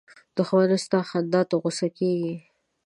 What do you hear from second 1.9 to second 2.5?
کېږي